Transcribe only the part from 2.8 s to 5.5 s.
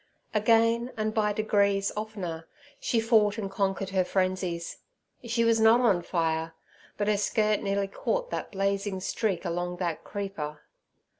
fought and conquered her frenzies, She